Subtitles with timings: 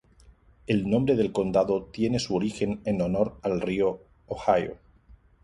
[0.65, 4.79] El nombre del condado tiene su origen en honor al río Ohio.